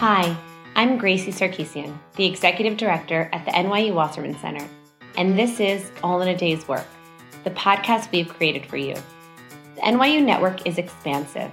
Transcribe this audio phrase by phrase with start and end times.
[0.00, 0.34] Hi,
[0.76, 4.66] I'm Gracie Sarkisian, the Executive Director at the NYU Wasserman Center,
[5.18, 6.86] and this is All in a Day's Work,
[7.44, 8.94] the podcast we've created for you.
[9.74, 11.50] The NYU network is expansive,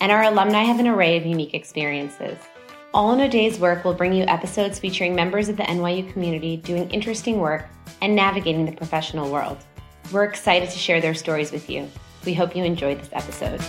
[0.00, 2.38] and our alumni have an array of unique experiences.
[2.94, 6.56] All in a Day's Work will bring you episodes featuring members of the NYU community
[6.56, 7.66] doing interesting work
[8.00, 9.58] and navigating the professional world.
[10.10, 11.86] We're excited to share their stories with you.
[12.24, 13.60] We hope you enjoyed this episode.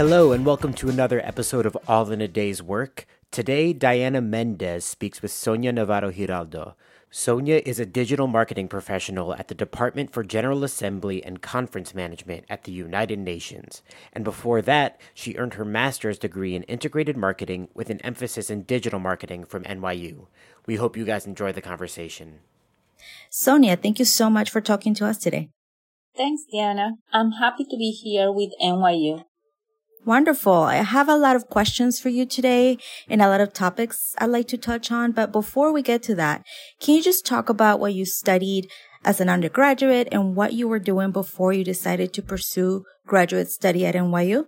[0.00, 3.06] Hello, and welcome to another episode of All in a Day's Work.
[3.30, 6.74] Today, Diana Mendez speaks with Sonia Navarro Giraldo.
[7.10, 12.46] Sonia is a digital marketing professional at the Department for General Assembly and Conference Management
[12.48, 13.82] at the United Nations.
[14.14, 18.62] And before that, she earned her master's degree in integrated marketing with an emphasis in
[18.62, 20.28] digital marketing from NYU.
[20.64, 22.38] We hope you guys enjoy the conversation.
[23.28, 25.50] Sonia, thank you so much for talking to us today.
[26.16, 26.92] Thanks, Diana.
[27.12, 29.24] I'm happy to be here with NYU.
[30.06, 30.62] Wonderful.
[30.62, 34.26] I have a lot of questions for you today and a lot of topics I'd
[34.26, 35.12] like to touch on.
[35.12, 36.42] But before we get to that,
[36.80, 38.70] can you just talk about what you studied
[39.04, 43.84] as an undergraduate and what you were doing before you decided to pursue graduate study
[43.84, 44.46] at NYU?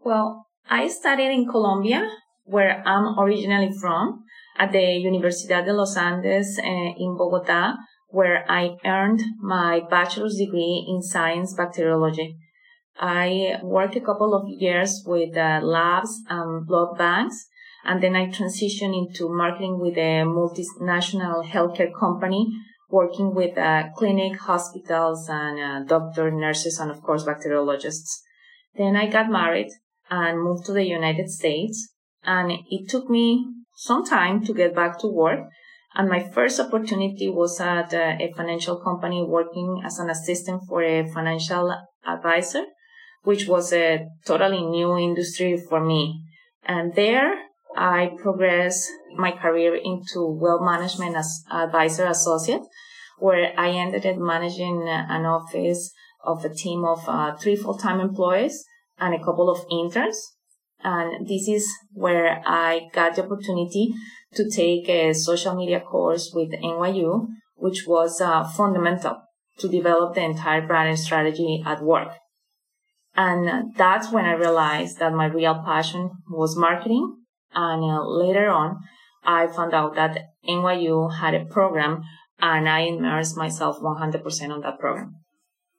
[0.00, 2.08] Well, I studied in Colombia,
[2.44, 4.24] where I'm originally from,
[4.58, 7.74] at the Universidad de los Andes uh, in Bogota,
[8.08, 12.36] where I earned my bachelor's degree in science bacteriology.
[13.00, 17.46] I worked a couple of years with uh, labs and blood banks,
[17.84, 22.46] and then I transitioned into marketing with a multinational healthcare company,
[22.90, 28.20] working with uh, clinic, hospitals, and uh, doctor, nurses, and of course bacteriologists.
[28.76, 29.70] Then I got married
[30.10, 34.98] and moved to the United States, and it took me some time to get back
[35.00, 35.40] to work.
[35.94, 40.82] And my first opportunity was at uh, a financial company working as an assistant for
[40.82, 41.74] a financial
[42.06, 42.64] advisor
[43.22, 46.24] which was a totally new industry for me.
[46.64, 47.34] And there
[47.76, 52.62] I progressed my career into wealth management as advisor associate,
[53.18, 55.92] where I ended up managing an office
[56.24, 58.64] of a team of uh, three full-time employees
[58.98, 60.32] and a couple of interns.
[60.84, 63.92] And this is where I got the opportunity
[64.34, 69.22] to take a social media course with NYU, which was uh, fundamental
[69.58, 72.12] to develop the entire brand strategy at work.
[73.14, 77.16] And that's when I realized that my real passion was marketing.
[77.54, 78.78] And uh, later on,
[79.24, 80.18] I found out that
[80.48, 82.02] NYU had a program
[82.40, 85.16] and I immersed myself 100% on that program.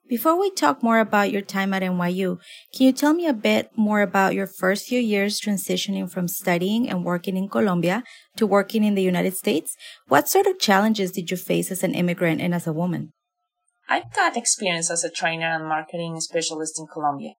[0.06, 2.38] Before we talk more about your time at NYU,
[2.74, 6.90] can you tell me a bit more about your first few years transitioning from studying
[6.90, 8.04] and working in Colombia
[8.36, 9.74] to working in the United States?
[10.08, 13.12] What sort of challenges did you face as an immigrant and as a woman?
[13.88, 17.32] I've got experience as a trainer and marketing specialist in Colombia,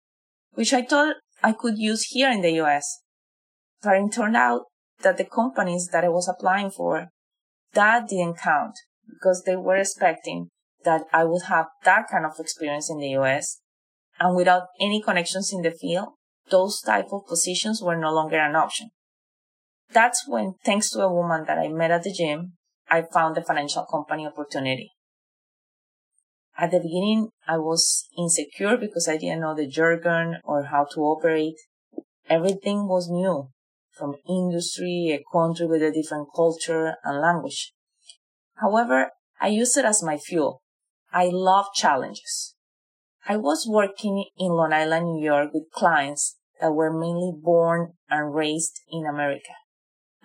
[0.53, 3.01] which I thought I could use here in the US.
[3.81, 4.63] But it turned out
[5.01, 7.07] that the companies that I was applying for,
[7.73, 8.75] that didn't count
[9.07, 10.50] because they were expecting
[10.84, 13.59] that I would have that kind of experience in the US.
[14.19, 16.09] And without any connections in the field,
[16.50, 18.89] those type of positions were no longer an option.
[19.91, 22.53] That's when, thanks to a woman that I met at the gym,
[22.89, 24.94] I found the financial company opportunity.
[26.57, 31.01] At the beginning, I was insecure because I didn't know the jargon or how to
[31.01, 31.55] operate.
[32.29, 33.49] Everything was new
[33.91, 37.73] from industry, a country with a different culture and language.
[38.55, 39.11] However,
[39.41, 40.61] I used it as my fuel.
[41.11, 42.55] I love challenges.
[43.27, 48.33] I was working in Long Island, New York with clients that were mainly born and
[48.33, 49.51] raised in America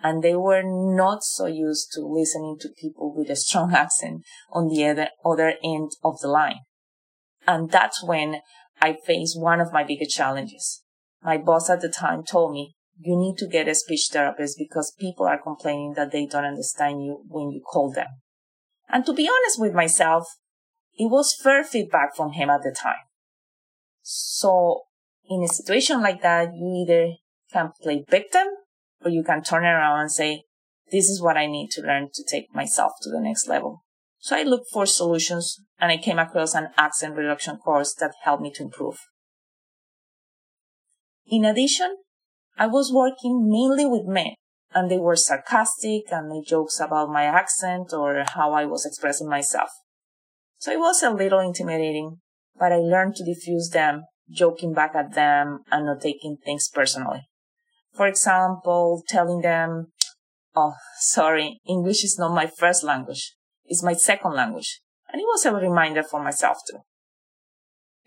[0.03, 4.67] and they were not so used to listening to people with a strong accent on
[4.67, 6.61] the other, other end of the line.
[7.47, 8.37] And that's when
[8.81, 10.83] I faced one of my biggest challenges.
[11.23, 14.93] My boss at the time told me, you need to get a speech therapist because
[14.99, 18.07] people are complaining that they don't understand you when you call them.
[18.89, 20.27] And to be honest with myself,
[20.97, 23.05] it was fair feedback from him at the time.
[24.01, 24.81] So
[25.29, 27.13] in a situation like that, you either
[27.51, 28.47] can play victim
[29.03, 30.43] or you can turn around and say,
[30.91, 33.83] this is what I need to learn to take myself to the next level.
[34.19, 38.43] So I looked for solutions and I came across an accent reduction course that helped
[38.43, 38.99] me to improve.
[41.25, 41.97] In addition,
[42.57, 44.33] I was working mainly with men
[44.73, 49.27] and they were sarcastic and made jokes about my accent or how I was expressing
[49.27, 49.69] myself.
[50.59, 52.17] So it was a little intimidating,
[52.59, 57.21] but I learned to diffuse them, joking back at them and not taking things personally.
[57.93, 59.87] For example, telling them,
[60.55, 63.35] oh, sorry, English is not my first language.
[63.65, 64.81] It's my second language.
[65.11, 66.79] And it was a reminder for myself too.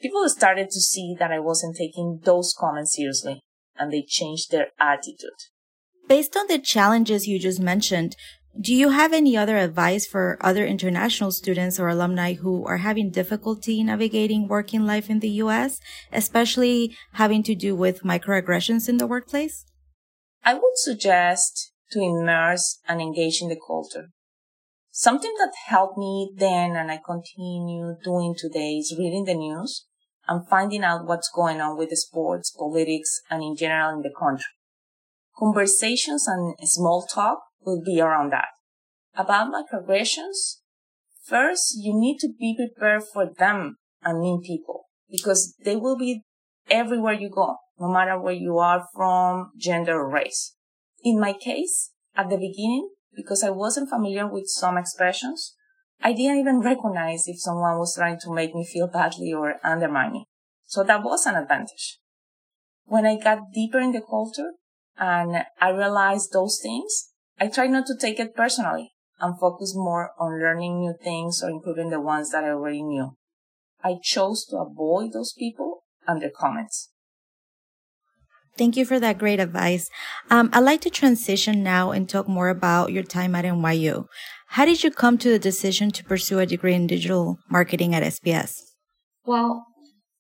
[0.00, 3.40] people started to see that I wasn't taking those comments seriously
[3.78, 5.40] and they changed their attitude.
[6.08, 8.14] Based on the challenges you just mentioned,
[8.60, 13.10] do you have any other advice for other international students or alumni who are having
[13.10, 15.80] difficulty navigating working life in the US,
[16.12, 19.64] especially having to do with microaggressions in the workplace?
[20.44, 24.10] I would suggest to immerse and engage in the culture.
[24.90, 29.86] Something that helped me then and I continue doing today is reading the news
[30.28, 34.12] and finding out what's going on with the sports, politics, and in general in the
[34.16, 34.44] country.
[35.36, 38.48] Conversations and small talk will be around that.
[39.16, 40.58] About microaggressions,
[41.24, 46.22] first you need to be prepared for them and mean people because they will be
[46.70, 50.54] everywhere you go, no matter where you are from, gender or race.
[51.02, 55.54] In my case, at the beginning, because I wasn't familiar with some expressions,
[56.02, 60.12] I didn't even recognize if someone was trying to make me feel badly or undermine
[60.12, 60.26] me.
[60.66, 61.98] So that was an advantage.
[62.84, 64.52] When I got deeper in the culture
[64.98, 67.10] and I realized those things,
[67.40, 71.50] I tried not to take it personally and focus more on learning new things or
[71.50, 73.16] improving the ones that I already knew.
[73.82, 76.90] I chose to avoid those people and their comments.
[78.56, 79.90] Thank you for that great advice.
[80.30, 84.06] Um, I'd like to transition now and talk more about your time at NYU.
[84.48, 88.04] How did you come to the decision to pursue a degree in digital marketing at
[88.04, 88.62] SPS?
[89.26, 89.66] Well,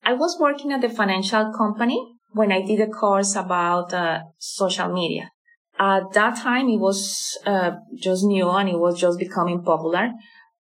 [0.02, 2.00] I was working at the financial company
[2.32, 5.30] when I did a course about uh, social media.
[5.78, 10.10] At that time, it was uh, just new and it was just becoming popular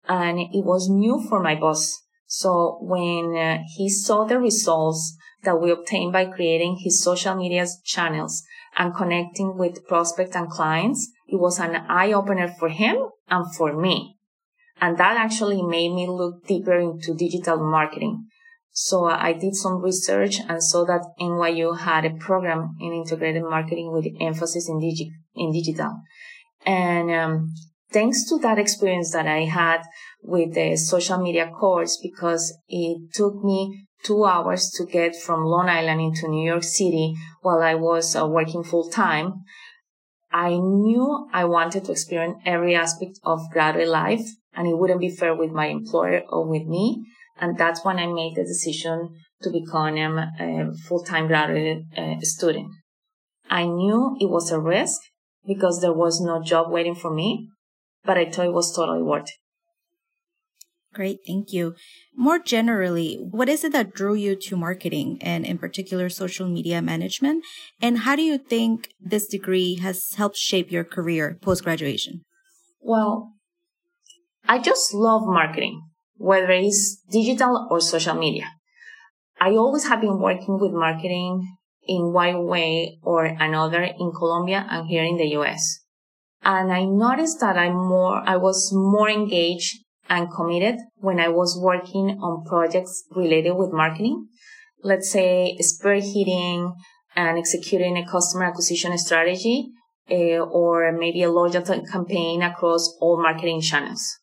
[0.06, 2.02] and it was new for my boss.
[2.26, 7.66] So when uh, he saw the results that we obtained by creating his social media
[7.84, 8.42] channels
[8.76, 12.96] and connecting with prospects and clients, it was an eye opener for him
[13.28, 14.16] and for me.
[14.80, 18.26] And that actually made me look deeper into digital marketing.
[18.72, 23.92] So I did some research and saw that NYU had a program in integrated marketing
[23.92, 26.00] with emphasis in, digi- in digital.
[26.64, 27.52] And um,
[27.92, 29.82] thanks to that experience that I had
[30.22, 35.68] with the social media course, because it took me two hours to get from Long
[35.68, 39.32] Island into New York City while I was uh, working full time.
[40.32, 45.10] I knew I wanted to experience every aspect of graduate life and it wouldn't be
[45.10, 47.04] fair with my employer or with me.
[47.38, 49.10] And that's when I made the decision
[49.42, 52.68] to become a full-time graduate uh, student.
[53.50, 55.00] I knew it was a risk
[55.46, 57.48] because there was no job waiting for me,
[58.04, 59.41] but I thought it was totally worth it.
[60.92, 61.74] Great, thank you.
[62.14, 66.82] More generally, what is it that drew you to marketing and in particular social media
[66.82, 67.44] management?
[67.80, 72.24] And how do you think this degree has helped shape your career post graduation?
[72.80, 73.32] Well,
[74.46, 75.82] I just love marketing,
[76.16, 78.50] whether it's digital or social media.
[79.40, 84.88] I always have been working with marketing in one way or another in Colombia and
[84.88, 85.80] here in the US.
[86.42, 89.81] And I noticed that I'm more, I was more engaged
[90.12, 94.28] and committed when I was working on projects related with marketing.
[94.82, 96.74] Let's say spearheading
[97.16, 99.70] and executing a customer acquisition strategy
[100.10, 104.18] uh, or maybe a loyalty campaign across all marketing channels.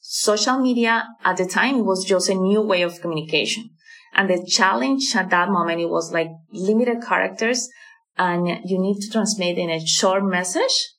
[0.00, 3.68] Social media at the time was just a new way of communication.
[4.14, 7.68] And the challenge at that moment, it was like limited characters
[8.16, 10.93] and you need to transmit in a short message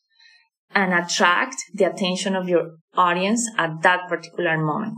[0.76, 4.98] and attract the attention of your audience at that particular moment.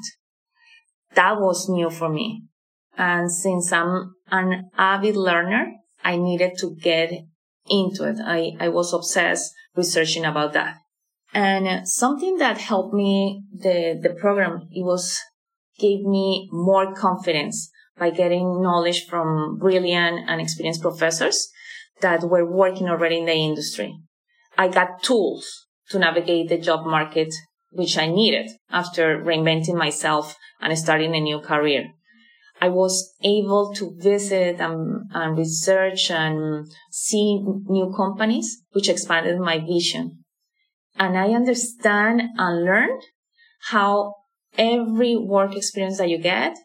[1.13, 2.43] That was new for me.
[2.97, 5.67] And since I'm an avid learner,
[6.03, 7.13] I needed to get
[7.69, 8.17] into it.
[8.19, 10.77] I, I was obsessed researching about that.
[11.33, 15.19] And something that helped me, the, the program, it was,
[15.77, 17.69] gave me more confidence
[17.99, 21.49] by getting knowledge from brilliant and experienced professors
[22.01, 23.95] that were working already in the industry.
[24.57, 27.33] I got tools to navigate the job market,
[27.71, 31.87] which I needed after reinventing myself and starting a new career.
[32.59, 39.59] I was able to visit and, and research and see new companies, which expanded my
[39.59, 40.23] vision.
[40.97, 43.01] And I understand and learned
[43.69, 44.15] how
[44.57, 46.57] every work experience that you get,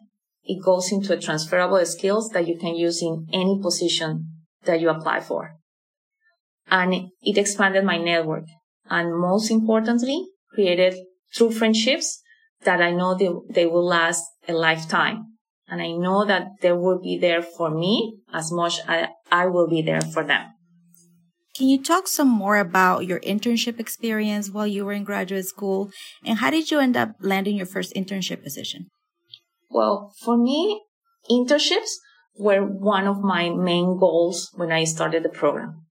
[0.43, 4.29] it goes into a transferable skills that you can use in any position
[4.65, 5.55] that you apply for.
[6.71, 8.45] And it expanded my network
[8.93, 10.93] and most importantly, created
[11.33, 12.21] true friendships
[12.63, 15.17] that I know they, they will last a lifetime.
[15.67, 19.67] And I know that they will be there for me as much as I will
[19.67, 20.43] be there for them.
[21.55, 25.89] Can you talk some more about your internship experience while you were in graduate school
[26.23, 28.87] and how did you end up landing your first internship position?
[29.69, 30.81] Well, for me,
[31.31, 31.91] Internships
[32.37, 35.85] were one of my main goals when I started the program.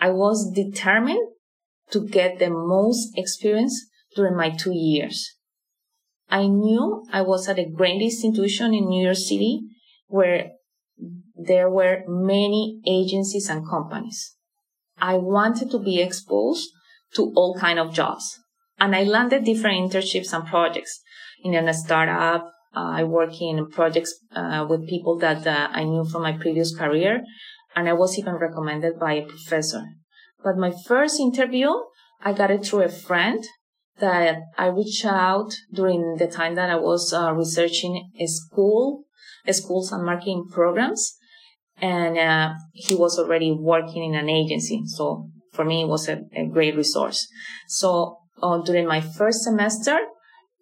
[0.00, 1.28] I was determined
[1.92, 5.36] to get the most experience during my two years.
[6.28, 9.60] I knew I was at a great institution in New York City
[10.06, 10.52] where
[11.36, 14.36] there were many agencies and companies.
[14.98, 16.68] I wanted to be exposed
[17.14, 18.38] to all kind of jobs.
[18.78, 21.02] And I landed different internships and projects
[21.44, 22.50] in a startup.
[22.74, 26.74] Uh, I work in projects uh, with people that uh, I knew from my previous
[26.74, 27.22] career.
[27.76, 29.84] And I was even recommended by a professor.
[30.42, 31.70] But my first interview,
[32.22, 33.44] I got it through a friend
[33.98, 39.04] that I reached out during the time that I was uh, researching a school,
[39.46, 41.14] a schools and marketing programs.
[41.80, 44.82] And uh, he was already working in an agency.
[44.86, 47.28] So for me, it was a, a great resource.
[47.68, 49.98] So uh, during my first semester,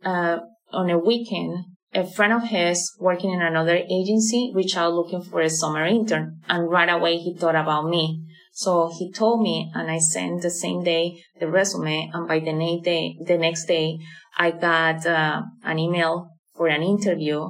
[0.04, 0.38] uh,
[0.72, 5.40] on a weekend, a friend of his working in another agency reached out looking for
[5.40, 6.40] a summer intern.
[6.48, 8.22] And right away, he thought about me.
[8.52, 12.10] So he told me and I sent the same day the resume.
[12.12, 13.98] And by the next day, the next day,
[14.36, 17.48] I got uh, an email for an interview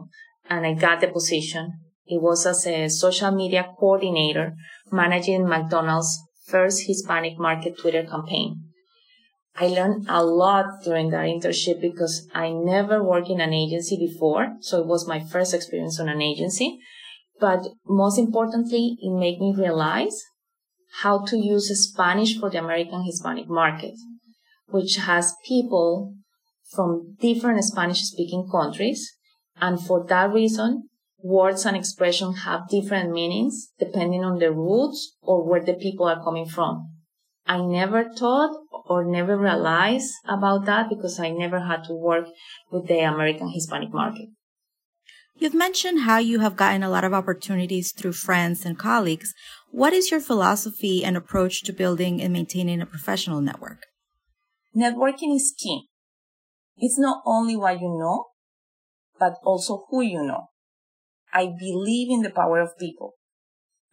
[0.48, 1.72] and I got the position.
[2.06, 4.54] It was as a social media coordinator
[4.90, 8.64] managing McDonald's first Hispanic market Twitter campaign.
[9.56, 14.56] I learned a lot during that internship because I never worked in an agency before.
[14.60, 16.78] So it was my first experience on an agency.
[17.38, 20.16] But most importantly, it made me realize
[21.02, 23.94] how to use Spanish for the American Hispanic market,
[24.68, 26.14] which has people
[26.74, 29.12] from different Spanish speaking countries.
[29.60, 30.88] And for that reason,
[31.22, 36.22] words and expressions have different meanings depending on the roots or where the people are
[36.22, 36.88] coming from.
[37.46, 38.56] I never thought
[38.86, 42.26] or never realized about that because I never had to work
[42.70, 44.28] with the American Hispanic market.
[45.40, 49.32] You've mentioned how you have gotten a lot of opportunities through friends and colleagues.
[49.70, 53.86] What is your philosophy and approach to building and maintaining a professional network?
[54.76, 55.86] Networking is key.
[56.76, 58.26] It's not only what you know,
[59.18, 60.48] but also who you know.
[61.32, 63.14] I believe in the power of people.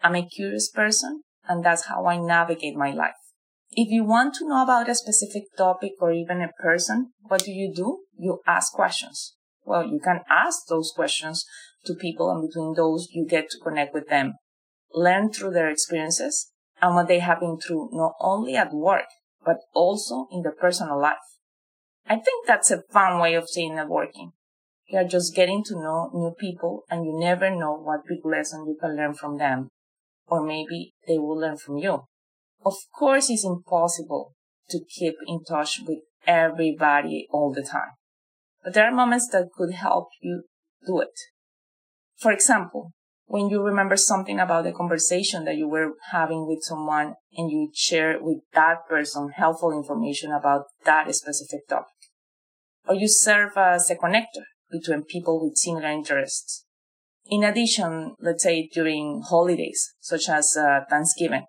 [0.03, 3.15] I'm a curious person, and that's how I navigate my life.
[3.71, 7.53] If you want to know about a specific topic or even a person, what do
[7.53, 7.99] you do?
[8.17, 9.36] You ask questions.
[9.67, 11.45] Well, you can ask those questions
[11.85, 14.35] to people, and between those, you get to connect with them,
[14.93, 19.07] learn through their experiences and what they have been through, not only at work,
[19.45, 21.17] but also in their personal life.
[22.07, 24.31] I think that's a fun way of seeing networking.
[24.87, 28.77] You're just getting to know new people and you never know what big lesson you
[28.79, 29.67] can learn from them.
[30.27, 32.03] Or maybe they will learn from you.
[32.65, 34.33] Of course, it's impossible
[34.69, 37.96] to keep in touch with everybody all the time.
[38.67, 40.43] But there are moments that could help you
[40.85, 41.17] do it.
[42.17, 42.91] For example,
[43.25, 47.71] when you remember something about the conversation that you were having with someone and you
[47.73, 51.93] share with that person helpful information about that specific topic.
[52.85, 56.65] Or you serve as a connector between people with similar interests.
[57.27, 61.45] In addition, let's say during holidays, such as uh, Thanksgiving,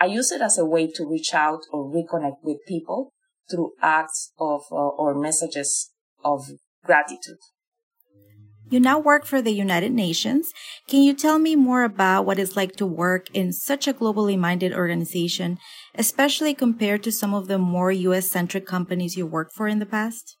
[0.00, 3.12] I use it as a way to reach out or reconnect with people
[3.50, 5.90] through acts of uh, or messages
[6.24, 6.50] of
[6.84, 7.38] gratitude.
[8.70, 10.52] You now work for the United Nations.
[10.88, 14.38] Can you tell me more about what it's like to work in such a globally
[14.38, 15.58] minded organization,
[15.94, 19.86] especially compared to some of the more US centric companies you worked for in the
[19.86, 20.38] past?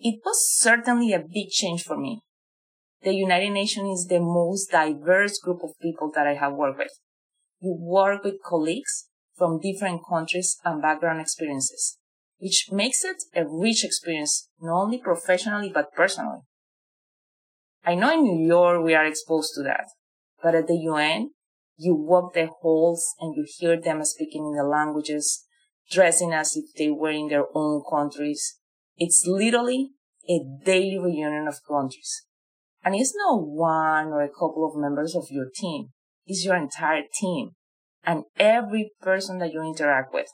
[0.00, 2.22] It was certainly a big change for me.
[3.02, 6.92] The United Nations is the most diverse group of people that I have worked with.
[7.60, 11.98] You work with colleagues from different countries and background experiences,
[12.38, 16.40] which makes it a rich experience, not only professionally, but personally.
[17.84, 19.86] I know in New York we are exposed to that,
[20.42, 21.30] but at the UN,
[21.76, 25.44] you walk the halls and you hear them speaking in the languages,
[25.90, 28.58] dressing as if they were in their own countries,
[28.96, 29.90] it's literally
[30.28, 32.24] a daily reunion of countries.
[32.84, 35.88] And it's not one or a couple of members of your team.
[36.26, 37.52] It's your entire team
[38.04, 40.28] and every person that you interact with,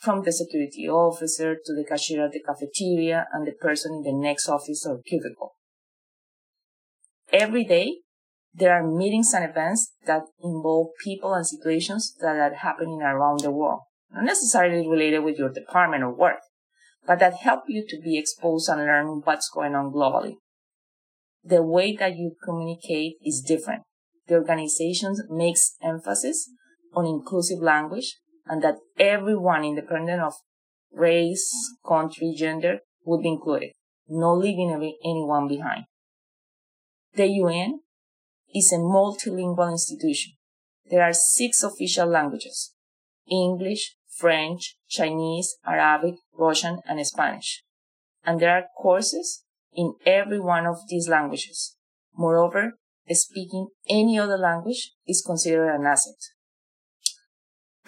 [0.00, 4.12] from the security officer to the cashier at the cafeteria and the person in the
[4.12, 5.56] next office or cubicle.
[7.32, 7.98] Every day,
[8.52, 13.50] there are meetings and events that involve people and situations that are happening around the
[13.50, 16.40] world, not necessarily related with your department or work,
[17.06, 20.36] but that help you to be exposed and learn what's going on globally.
[21.44, 23.82] The way that you communicate is different.
[24.26, 26.50] The organization makes emphasis
[26.94, 28.16] on inclusive language
[28.50, 30.34] and that everyone, independent of
[30.92, 31.48] race,
[31.86, 33.70] country, gender, would be included,
[34.08, 34.72] not leaving
[35.04, 35.84] anyone behind.
[37.14, 37.80] The UN
[38.52, 40.32] is a multilingual institution.
[40.90, 42.74] There are six official languages.
[43.30, 47.62] English, French, Chinese, Arabic, Russian, and Spanish.
[48.24, 51.76] And there are courses in every one of these languages.
[52.16, 52.72] Moreover,
[53.08, 56.18] speaking any other language is considered an asset.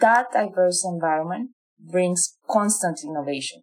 [0.03, 3.63] That diverse environment brings constant innovation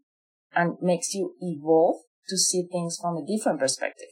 [0.56, 1.98] and makes you evolve
[2.30, 4.08] to see things from a different perspective.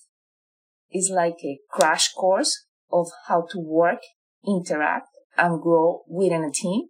[0.89, 3.99] It's like a crash course of how to work,
[4.45, 5.07] interact,
[5.37, 6.87] and grow within a team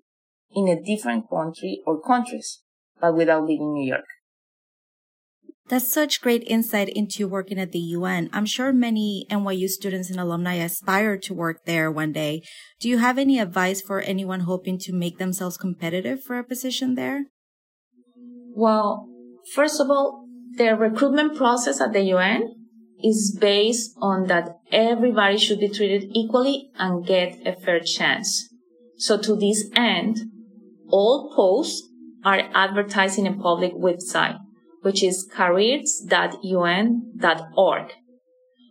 [0.52, 2.64] in a different country or countries,
[3.00, 4.06] but without leaving New York.
[5.70, 8.30] That's such great insight into working at the UN.
[8.32, 12.42] I'm sure many NYU students and alumni aspire to work there one day.
[12.80, 16.96] Do you have any advice for anyone hoping to make themselves competitive for a position
[16.96, 17.26] there?
[18.56, 19.10] Well,
[19.54, 22.56] first of all, the recruitment process at the UN
[23.04, 28.48] is based on that everybody should be treated equally and get a fair chance.
[28.98, 30.20] So to this end,
[30.90, 31.86] all posts
[32.24, 34.40] are advertised in a public website
[34.82, 37.92] which is careers.un.org,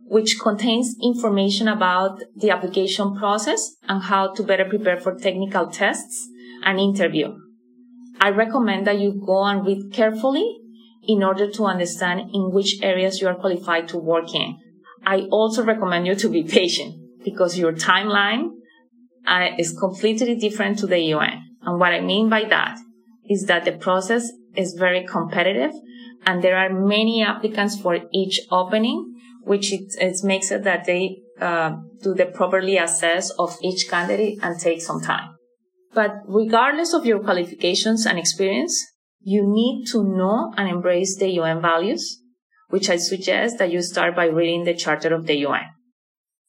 [0.06, 6.28] which contains information about the application process and how to better prepare for technical tests
[6.64, 7.36] and interview.
[8.20, 10.58] I recommend that you go and read carefully
[11.06, 14.58] in order to understand in which areas you are qualified to work in.
[15.04, 18.50] I also recommend you to be patient because your timeline
[19.26, 21.42] uh, is completely different to the UN.
[21.62, 22.78] And what I mean by that
[23.28, 25.72] is that the process is very competitive
[26.26, 31.22] and there are many applicants for each opening, which it, it makes it that they
[31.40, 35.36] uh, do the properly assess of each candidate and take some time.
[35.94, 38.84] But regardless of your qualifications and experience,
[39.20, 42.20] you need to know and embrace the UN values,
[42.68, 45.64] which I suggest that you start by reading the Charter of the UN.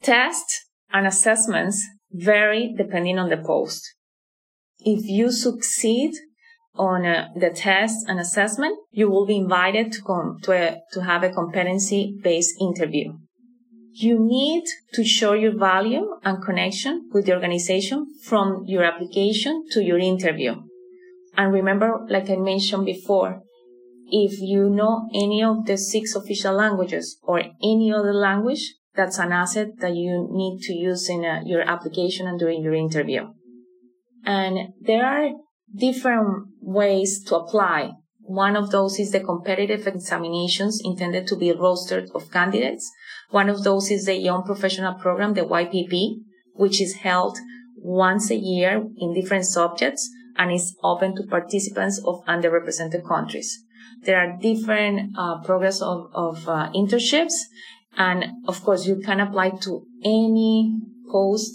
[0.01, 3.83] Tests and assessments vary depending on the post.
[4.79, 6.13] If you succeed
[6.77, 11.01] on uh, the test and assessment, you will be invited to come to, a, to
[11.01, 13.13] have a competency based interview.
[13.93, 14.63] You need
[14.93, 20.55] to show your value and connection with the organization from your application to your interview.
[21.35, 23.41] And remember, like I mentioned before,
[24.09, 29.31] if you know any of the six official languages or any other language, that's an
[29.31, 33.27] asset that you need to use in uh, your application and during your interview.
[34.25, 35.29] And there are
[35.73, 37.91] different ways to apply.
[38.21, 42.91] One of those is the competitive examinations intended to be rostered of candidates.
[43.29, 46.15] One of those is the Young Professional Program, the YPP,
[46.53, 47.37] which is held
[47.77, 53.63] once a year in different subjects and is open to participants of underrepresented countries.
[54.03, 57.33] There are different uh, programs of, of uh, internships,
[57.97, 60.77] and of course, you can apply to any
[61.11, 61.53] post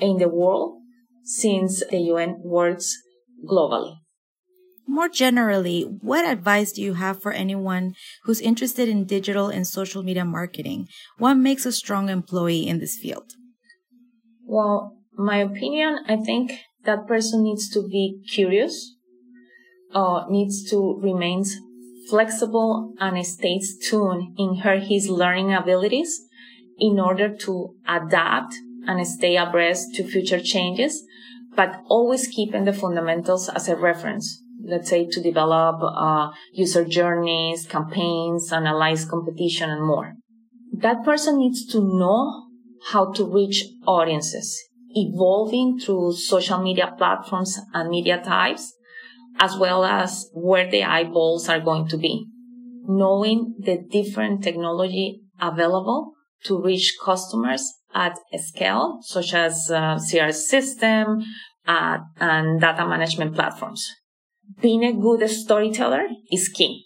[0.00, 0.80] in the world
[1.22, 2.98] since the UN works
[3.46, 3.96] globally.
[4.86, 10.02] More generally, what advice do you have for anyone who's interested in digital and social
[10.02, 10.88] media marketing?
[11.16, 13.32] What makes a strong employee in this field?
[14.44, 16.52] Well, my opinion, I think
[16.84, 18.94] that person needs to be curious,
[19.94, 21.44] uh, needs to remain
[22.10, 26.20] flexible and stays tuned in her his learning abilities
[26.78, 28.54] in order to adapt
[28.86, 31.02] and stay abreast to future changes
[31.56, 34.42] but always keeping the fundamentals as a reference.
[34.66, 40.14] Let's say to develop uh, user journeys, campaigns, analyze competition, and more.
[40.72, 42.46] That person needs to know
[42.90, 48.72] how to reach audiences, evolving through social media platforms and media types,
[49.38, 52.26] as well as where the eyeballs are going to be.
[52.86, 56.12] Knowing the different technology available
[56.44, 61.22] to reach customers at scale, such as uh, CRM system
[61.66, 63.88] uh, and data management platforms.
[64.60, 66.84] Being a good storyteller is key.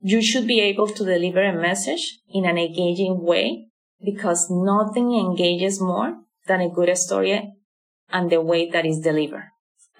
[0.00, 3.66] You should be able to deliver a message in an engaging way
[4.02, 6.14] because nothing engages more
[6.46, 7.52] than a good story
[8.10, 9.48] and the way that is delivered.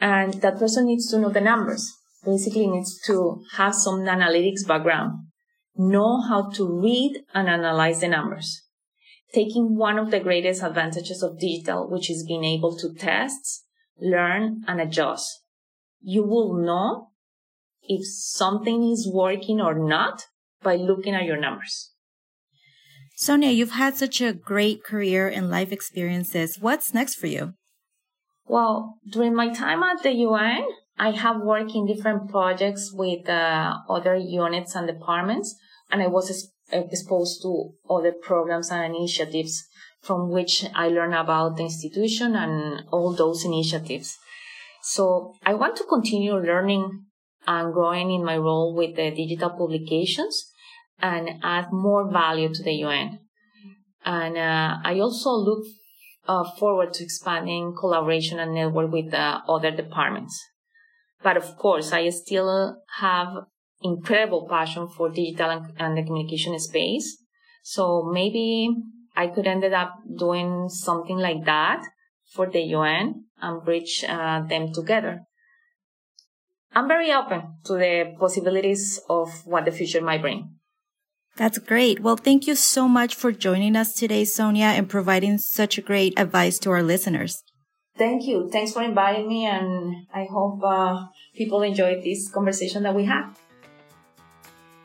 [0.00, 1.92] And that person needs to know the numbers.
[2.24, 5.26] Basically needs to have some analytics background,
[5.76, 8.62] know how to read and analyze the numbers
[9.34, 13.64] taking one of the greatest advantages of digital, which is being able to test,
[14.00, 15.42] learn, and adjust.
[16.00, 17.08] You will know
[17.82, 20.26] if something is working or not
[20.62, 21.92] by looking at your numbers.
[23.16, 26.58] Sonia, you've had such a great career and life experiences.
[26.58, 27.54] What's next for you?
[28.46, 30.64] Well, during my time at the UN,
[30.98, 35.54] I have worked in different projects with uh, other units and departments,
[35.90, 39.66] and I was exposed to other programs and initiatives
[40.02, 44.16] from which I learn about the institution and all those initiatives.
[44.82, 47.04] So I want to continue learning
[47.46, 50.50] and growing in my role with the digital publications
[51.00, 53.18] and add more value to the UN.
[54.04, 55.64] And uh, I also look
[56.26, 60.40] uh, forward to expanding collaboration and network with uh, other departments.
[61.22, 63.28] But of course, I still have
[63.82, 67.18] incredible passion for digital and, and the communication space.
[67.62, 68.70] So maybe
[69.16, 71.82] I could ended up doing something like that
[72.32, 75.22] for the UN and bridge uh, them together.
[76.72, 80.54] I'm very open to the possibilities of what the future might bring.
[81.36, 82.00] That's great.
[82.00, 86.58] Well, thank you so much for joining us today, Sonia, and providing such great advice
[86.60, 87.42] to our listeners.
[87.96, 88.48] Thank you.
[88.50, 93.30] Thanks for inviting me, and I hope uh, people enjoyed this conversation that we had.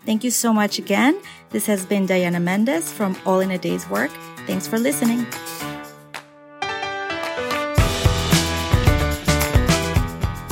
[0.06, 1.20] Thank you so much again.
[1.50, 4.12] This has been Diana Mendez from All in a Day's Work.
[4.46, 5.26] Thanks for listening.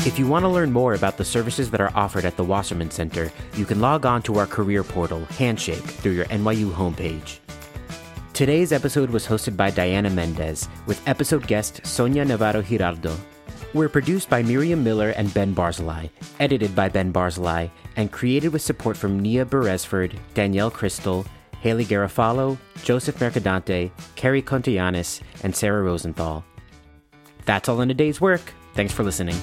[0.06, 2.92] If you want to learn more about the services that are offered at the Wasserman
[2.92, 7.38] Center, you can log on to our career portal, Handshake, through your NYU homepage.
[8.34, 13.16] Today's episode was hosted by Diana Mendez, with episode guest Sonia Navarro Giraldo.
[13.74, 18.62] We're produced by Miriam Miller and Ben Barzilai, edited by Ben Barzilai, and created with
[18.62, 21.26] support from Nia Beresford, Danielle Crystal,
[21.60, 26.46] Haley Garofalo, Joseph Mercadante, Carrie Contianis, and Sarah Rosenthal.
[27.46, 28.54] That's all in a day's work.
[28.76, 29.38] Thanks for listening.